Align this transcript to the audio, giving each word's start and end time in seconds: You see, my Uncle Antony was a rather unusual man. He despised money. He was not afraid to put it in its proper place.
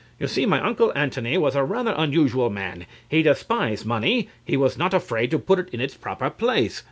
You 0.19 0.25
see, 0.25 0.47
my 0.47 0.59
Uncle 0.59 0.91
Antony 0.95 1.37
was 1.37 1.53
a 1.55 1.63
rather 1.63 1.93
unusual 1.95 2.49
man. 2.49 2.87
He 3.07 3.21
despised 3.21 3.85
money. 3.85 4.29
He 4.43 4.57
was 4.57 4.75
not 4.75 4.95
afraid 4.95 5.29
to 5.29 5.37
put 5.37 5.59
it 5.59 5.69
in 5.69 5.79
its 5.79 5.93
proper 5.95 6.31
place. 6.31 6.79